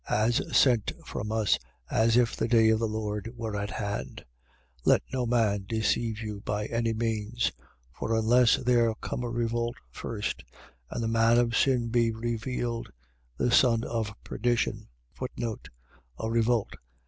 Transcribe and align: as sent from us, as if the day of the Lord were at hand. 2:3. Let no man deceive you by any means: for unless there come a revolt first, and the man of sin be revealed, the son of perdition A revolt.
as 0.09 0.41
sent 0.51 0.91
from 1.05 1.31
us, 1.31 1.59
as 1.91 2.17
if 2.17 2.35
the 2.35 2.47
day 2.47 2.69
of 2.69 2.79
the 2.79 2.87
Lord 2.87 3.31
were 3.37 3.55
at 3.55 3.69
hand. 3.69 4.21
2:3. 4.79 4.81
Let 4.85 5.03
no 5.13 5.27
man 5.27 5.65
deceive 5.69 6.19
you 6.23 6.41
by 6.43 6.65
any 6.65 6.91
means: 6.91 7.51
for 7.93 8.15
unless 8.15 8.55
there 8.55 8.95
come 8.95 9.21
a 9.23 9.29
revolt 9.29 9.75
first, 9.91 10.43
and 10.89 11.03
the 11.03 11.07
man 11.07 11.37
of 11.37 11.55
sin 11.55 11.89
be 11.89 12.11
revealed, 12.11 12.89
the 13.37 13.51
son 13.51 13.83
of 13.83 14.11
perdition 14.23 14.87
A 16.17 16.31
revolt. 16.31 16.77